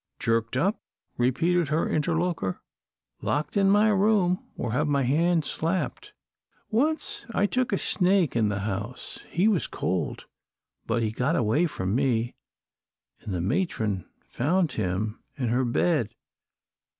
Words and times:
"Jerked 0.17 0.57
up?" 0.57 0.79
repeated 1.15 1.67
her 1.67 1.87
interlocutor. 1.87 2.59
"Locked 3.21 3.55
in 3.55 3.69
my 3.69 3.89
room, 3.89 4.43
or 4.57 4.71
have 4.71 4.87
my 4.87 5.03
hands 5.03 5.45
slapped. 5.45 6.13
Once 6.71 7.27
I 7.35 7.45
took 7.45 7.71
a 7.71 7.77
snake 7.77 8.35
in 8.35 8.49
the 8.49 8.61
house. 8.61 9.23
He 9.29 9.47
was 9.47 9.67
cold, 9.67 10.25
but 10.87 11.03
he 11.03 11.11
got 11.11 11.35
away 11.35 11.67
from 11.67 11.93
me, 11.93 12.33
an' 13.23 13.31
the 13.31 13.41
matron 13.41 14.09
found 14.27 14.71
him 14.71 15.19
in 15.37 15.49
her 15.49 15.63
bed. 15.63 16.15